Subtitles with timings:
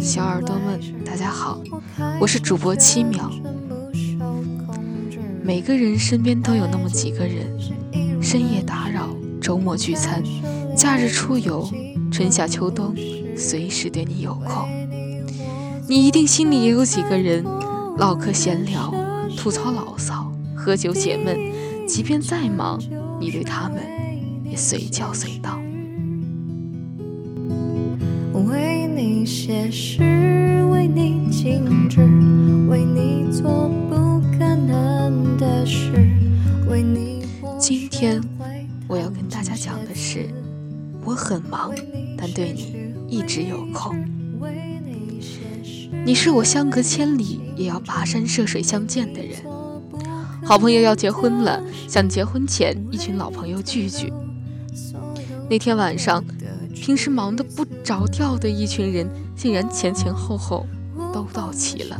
[0.00, 1.60] 的小耳朵们，大家好，
[2.18, 3.30] 我是主播七秒。
[5.42, 7.54] 每个人身边都有那么几个人，
[8.22, 9.10] 深夜打扰，
[9.42, 10.22] 周末聚餐，
[10.74, 11.68] 假日出游，
[12.10, 12.94] 春夏秋冬，
[13.36, 14.66] 随时对你有空。
[15.86, 17.44] 你一定心里也有几个人，
[17.98, 18.90] 唠嗑闲聊，
[19.36, 21.36] 吐槽牢骚，喝酒解闷，
[21.86, 22.80] 即便再忙，
[23.20, 23.82] 你对他们
[24.46, 25.60] 也随叫随到。
[29.70, 32.00] 你写诗，为你静止，
[32.68, 35.92] 为你做不可能的事，
[36.68, 37.24] 为你。
[37.56, 38.20] 今天
[38.88, 40.28] 我要跟大家讲的是，
[41.04, 41.72] 我很忙，
[42.18, 43.96] 但对你一直有空。
[46.04, 49.36] 你是我相隔千里也要跋山涉水相见的人。
[50.42, 54.12] 好朋友要结婚了，想结婚前一群老朋友聚聚。
[55.48, 56.24] 那天晚上，
[56.74, 59.08] 平时忙得不着调的一群人，
[59.40, 60.66] 竟然前前后后
[61.14, 61.98] 都到齐了。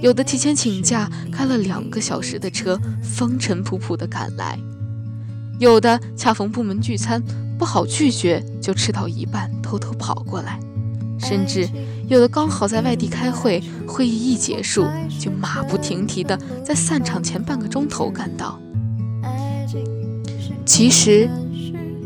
[0.00, 4.56] 有的提前请假，开了两个小时的车，风尘仆仆地赶来；
[5.58, 7.20] 有的恰逢部门聚餐，
[7.58, 10.60] 不好拒绝，就吃到一半偷偷跑过来。
[11.18, 11.68] 甚至
[12.08, 14.86] 有的刚好在外地开会，会议一结束
[15.18, 18.60] 就马不停蹄的在散场前半个钟头赶到。
[20.64, 21.28] 其实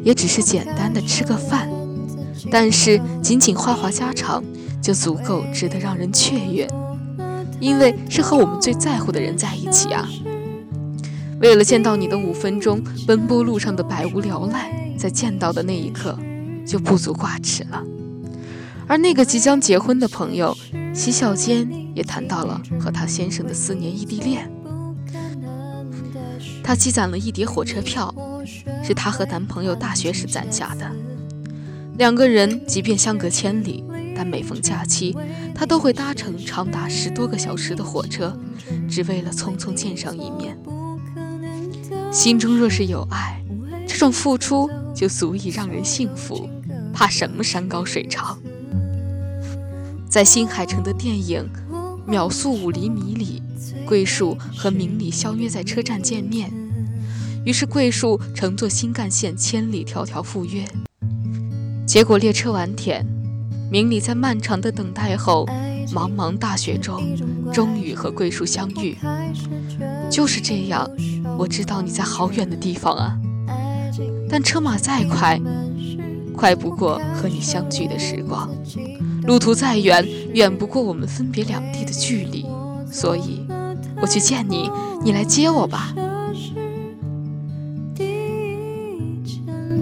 [0.03, 1.69] 也只是简单的吃个饭，
[2.51, 4.43] 但是仅仅话话家常
[4.83, 6.69] 就足够值得让人雀跃，
[7.61, 10.09] 因为是和我们最在乎的人在一起啊。
[11.41, 16.19] 为了见到你的五分钟，奔波路上的百无聊赖，在见到的那一刻
[16.67, 17.83] 就不足挂齿了。
[18.87, 20.57] 而那个即将结婚的朋友，
[20.95, 24.51] 嬉笑间也谈到了和她先生的四年异地恋。
[26.63, 28.15] 她积攒了一叠火车票，
[28.83, 30.91] 是她和男朋友大学时攒下的。
[31.99, 33.83] 两个人即便相隔千里，
[34.15, 35.17] 但每逢假期，
[35.55, 38.39] 他都会搭乘长达十多个小时的火车，
[38.89, 40.59] 只为了匆匆见上一面。
[42.13, 43.43] 心中若是有爱，
[43.89, 46.49] 这种付出就足以让人幸福，
[46.93, 48.39] 怕什么山高水长？
[50.07, 51.49] 在新海诚的电影
[52.11, 53.43] 《秒速五厘米》里，
[53.87, 56.53] 桂树和明里相约在车站见面。
[57.45, 60.63] 于是桂树乘坐新干线千里迢迢赴约。
[61.87, 63.07] 结果列车晚点，
[63.71, 65.47] 明里在漫长的等待后，
[65.93, 67.01] 茫茫大雪中，
[67.53, 68.99] 终于和桂树相遇。
[70.11, 70.91] 就是这样，
[71.39, 73.17] 我知道你在好远的地方啊。
[74.29, 75.41] 但车马再快，
[76.35, 78.51] 快不过和你相聚的时光。
[79.23, 80.05] 路途再远，
[80.35, 82.45] 远不过我们分别两地的距离，
[82.91, 83.47] 所以
[84.03, 84.69] 我去见你，
[85.05, 85.95] 你来接我吧。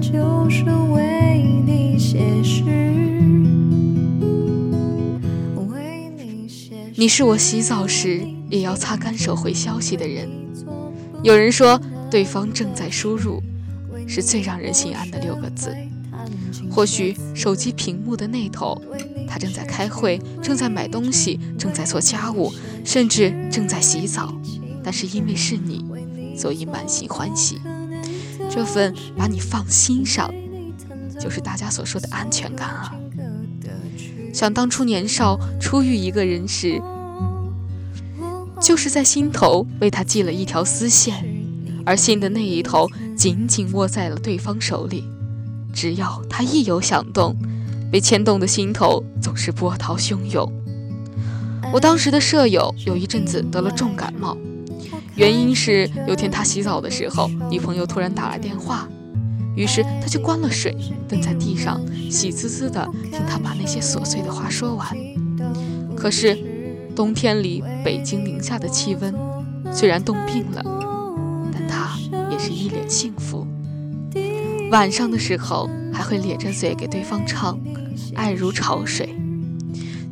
[0.03, 1.54] 就是为
[6.97, 10.29] 你是我洗澡时也要擦干手回消息的人。
[11.23, 11.81] 有人说，
[12.11, 13.43] 对方正在输入，
[14.07, 15.77] 是最让人心安的六个字。
[16.71, 18.81] 或许手机屏幕的那头。
[19.27, 22.53] 他正在开会，正在买东西，正在做家务，
[22.85, 24.33] 甚至正在洗澡。
[24.83, 25.85] 但是因为是你，
[26.37, 27.59] 所以满心欢喜。
[28.49, 30.33] 这份把你放心上，
[31.19, 32.95] 就是大家所说的安全感啊。
[34.33, 36.81] 想当初年少初遇一个人时，
[38.61, 41.25] 就是在心头为他系了一条丝线，
[41.85, 45.05] 而信的那一头紧紧握在了对方手里。
[45.73, 47.37] 只要他一有响动。
[47.93, 50.53] 被牵动的心头总是波涛汹涌。
[51.73, 54.37] 我当时的舍友有一阵子得了重感冒，
[55.15, 58.89] 原因是有天他洗澡的时候，女朋友突然打来电话，
[59.55, 60.77] 于是他就关了水，
[61.09, 64.87] 蹲在地上，喜滋滋的听他把那些琐碎的话说完。
[65.97, 66.37] 可是
[66.95, 69.15] 冬天里北京零下的气温，
[69.73, 70.63] 虽然冻病了，
[71.53, 71.97] 但他
[72.31, 73.47] 也是一脸幸福。
[74.71, 77.59] 晚上的时候还会咧着嘴给对方唱。
[78.17, 79.15] 爱如潮水，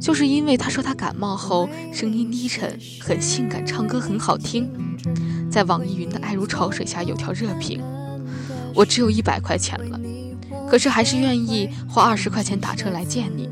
[0.00, 4.68] 就是因为他说他感冒后声音低沉，很性感，唱歌很好听。
[5.50, 7.80] 在网易云的爱如潮水下有条热评：
[8.74, 10.00] 我只有一百块钱了，
[10.68, 13.48] 可是还是愿意花二十块钱打车来见你，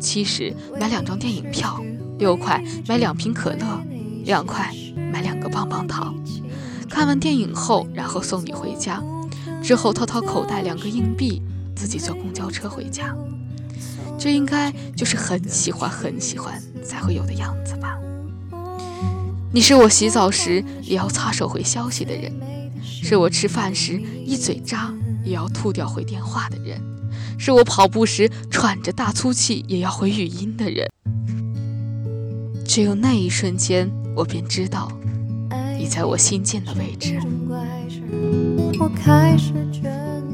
[0.00, 1.82] 七十买两张电影票，
[2.18, 3.82] 六块买两瓶可乐，
[4.24, 4.72] 两块
[5.12, 6.14] 买两个棒棒糖。
[6.88, 9.02] 看完电影后，然后送你回家，
[9.62, 11.42] 之后掏掏口袋两个硬币，
[11.76, 13.14] 自己坐公交车回家。
[14.18, 17.96] 这应该就是很喜欢很喜欢才会有的样子吧。
[19.52, 22.32] 你是我洗澡时也要擦手回消息的人，
[22.82, 24.92] 是我吃饭时一嘴渣
[25.24, 26.80] 也要吐掉回电话的人，
[27.38, 30.88] 是我跑步时喘着大粗气也要回语音的人。
[32.64, 34.92] 只有那一瞬间，我便知道
[35.78, 37.18] 你在我心间的位置。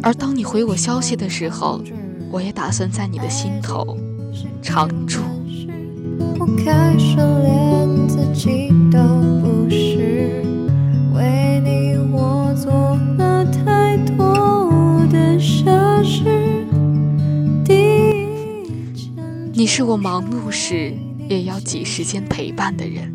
[0.02, 1.80] 而当你回我消息的时候，
[2.30, 3.96] 我也打算在你的心头
[4.60, 5.20] 常住。
[6.46, 6.64] 你
[9.70, 9.93] 是
[19.76, 20.94] 是我忙碌时
[21.28, 23.12] 也要挤时间陪伴的人。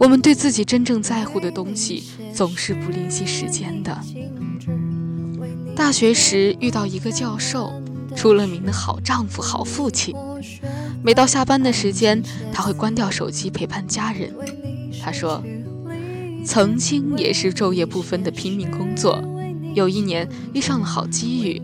[0.00, 2.02] 我们对自己真正在乎的东西，
[2.34, 3.96] 总是不吝惜时间的。
[5.76, 7.72] 大学时遇到一个教授，
[8.16, 10.12] 出了名的好丈夫、好父亲。
[11.04, 12.20] 每到下班的时间，
[12.52, 14.34] 他会关掉手机陪伴家人。
[15.00, 15.40] 他说
[16.44, 19.22] ：“曾经也是昼夜不分的拼命工作，
[19.72, 21.62] 有一年遇上了好机遇，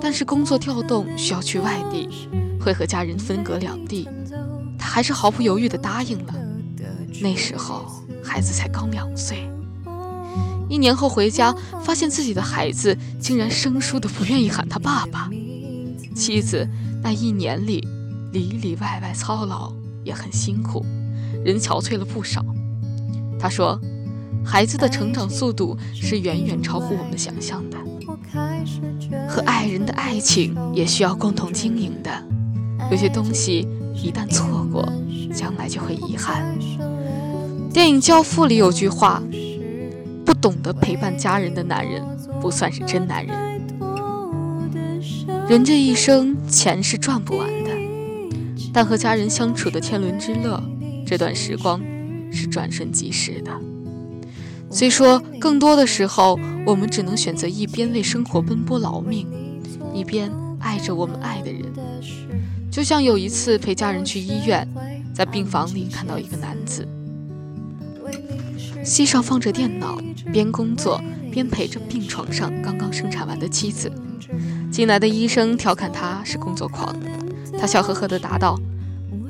[0.00, 2.08] 但是工作调动需要去外地，
[2.60, 4.08] 会和家人分隔两地。
[4.78, 6.34] 他还是毫不犹豫地答应了。
[7.20, 7.84] 那时候
[8.22, 9.50] 孩子才刚两岁。”
[10.70, 15.30] 一年后回家，发现自己的孩子竟然生疏的不愿意喊他爸爸。
[16.14, 16.68] 妻子
[17.02, 17.86] 那一年里
[18.32, 19.72] 里里外外操劳
[20.04, 20.84] 也很辛苦，
[21.44, 22.44] 人憔悴了不少。
[23.40, 23.80] 他说
[24.44, 27.78] ：“孩子的成长速度是远远超乎我们想象的，
[29.38, 32.10] 和爱人的爱情也需要共同经营的。
[32.90, 33.64] 有些东西
[33.94, 34.84] 一旦错过，
[35.32, 36.58] 将来就会遗憾。”
[37.72, 39.22] 电影《教父》里有句话。
[40.26, 42.04] 不懂得陪伴家人的男人，
[42.38, 43.62] 不算是真男人。
[45.48, 47.70] 人这一生，钱是赚不完的，
[48.74, 50.62] 但和家人相处的天伦之乐，
[51.06, 51.80] 这段时光
[52.30, 53.50] 是转瞬即逝的。
[54.70, 59.26] 虽说更多的时候，我们只能选择一边为生活奔波劳命，
[59.94, 60.30] 一边
[60.60, 61.62] 爱着我们爱的人。
[62.70, 64.68] 就像有一次陪家人去医院，
[65.14, 66.86] 在病房里看到一个男子。
[68.84, 69.98] 膝上放着电脑，
[70.32, 71.00] 边工作
[71.30, 73.90] 边陪着病床上刚刚生产完的妻子。
[74.70, 76.94] 进来的医生调侃他是工作狂，
[77.58, 78.58] 他笑呵呵地答道：“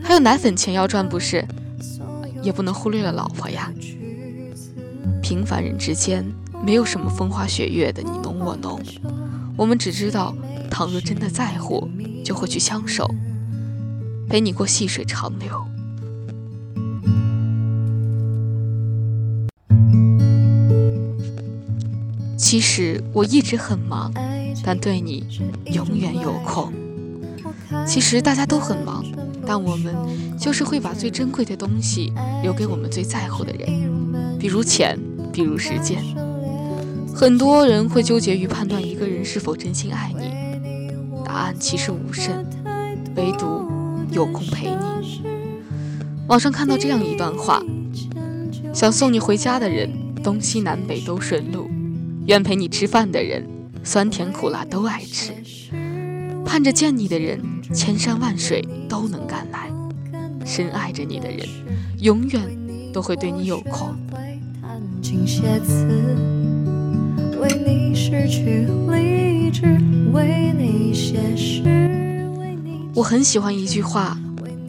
[0.02, 1.44] 还有奶粉钱要赚不是？
[2.43, 3.73] 也不能忽略了老婆呀。”
[5.22, 6.25] 平凡人之间
[6.64, 8.81] 没有什么风花雪月的你侬我侬，
[9.56, 10.34] 我们只知道，
[10.70, 11.88] 倘若真的在乎，
[12.25, 13.08] 就会去相守，
[14.28, 15.64] 陪你过细水长流。
[22.37, 24.12] 其实我一直很忙，
[24.64, 25.26] 但对你
[25.66, 26.72] 永远有空。
[27.87, 29.05] 其实大家都很忙，
[29.46, 29.94] 但我们
[30.38, 32.12] 就是会把最珍贵的东西
[32.43, 33.69] 留给我们最在乎的人，
[34.38, 34.99] 比如钱，
[35.32, 36.02] 比如时间。
[37.14, 40.93] 很多人会纠结于判断一个人是否真心爱你，
[41.25, 42.46] 答案其实无甚，
[43.17, 43.69] 唯独
[44.12, 45.23] 有空陪你。
[46.29, 47.61] 网上看到这样一段话：
[48.73, 49.90] 想送你回家的人，
[50.23, 51.69] 东西南北都顺路。
[52.26, 53.44] 愿陪你吃饭的人，
[53.82, 55.32] 酸甜苦辣都爱吃；
[56.44, 57.41] 盼着见你的人，
[57.75, 59.69] 千山万水都能赶来；
[60.44, 61.49] 深爱着你的人，
[62.00, 62.43] 永远
[62.98, 63.96] 都会对你有空。
[72.93, 74.19] 我很喜欢一句话：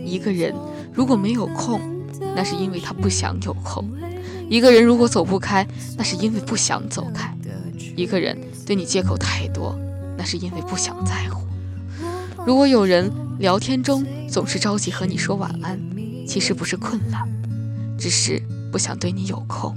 [0.06, 0.54] 一个人
[0.94, 1.82] 如果没有空，
[2.36, 3.84] 那是因为他不想有空；
[4.48, 5.68] 一个人如果走不开，
[5.98, 7.36] 那是因为不想走开。
[7.96, 9.76] 一个人对你借口太多，
[10.16, 11.48] 那是因为不想在乎。
[12.46, 15.80] 如果有人聊天中总是着急和你说晚安，
[16.28, 17.28] 其实不是困了，
[18.00, 18.42] 只是
[18.72, 19.76] 不想对你有空。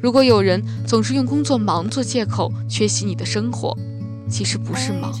[0.00, 3.76] 如果有人总是用工作忙做借口缺席你的生活，
[4.28, 5.12] 其实不是忙，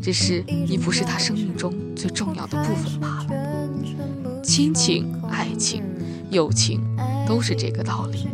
[0.00, 4.42] 只是你不是他生命中最重要的部分罢了。
[4.42, 5.84] 亲情、爱情、
[6.30, 6.80] 友情
[7.28, 8.26] 都是这个道理。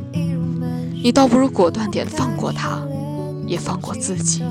[1.02, 2.80] 你倒不如果断点放过他。
[3.46, 4.44] 也放过自己，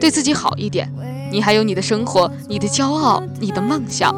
[0.00, 0.90] 对自己好一点。
[1.30, 4.16] 你还有你的生活，你的骄傲，你的梦想，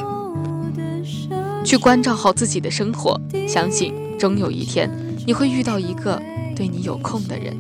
[1.67, 3.21] 去关照好自己的生活。
[3.49, 4.89] 相信终有一天，
[5.27, 6.23] 你会遇到一个
[6.55, 7.59] 对你有空的人。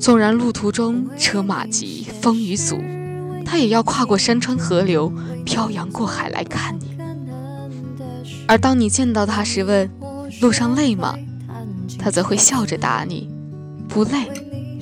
[0.00, 2.82] 纵然路途中车马急，风雨阻，
[3.44, 5.12] 他也要跨过山川河流，
[5.44, 6.96] 漂洋过海来看你。
[8.48, 9.88] 而当你见到他时，问
[10.40, 11.16] 路上累吗？
[11.98, 13.30] 他则会笑着答你。
[13.88, 14.28] 不累，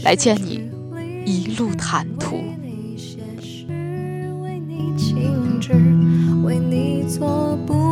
[0.02, 0.70] 来见你，
[1.26, 2.42] 一路坦途。
[7.18, 7.83] 做不